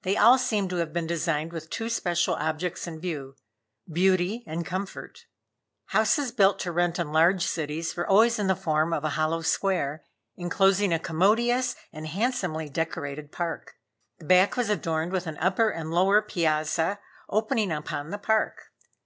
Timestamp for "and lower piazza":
15.68-16.98